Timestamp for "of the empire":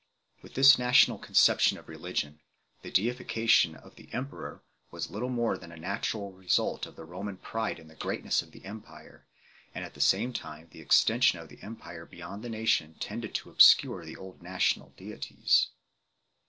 8.41-9.27, 11.37-12.07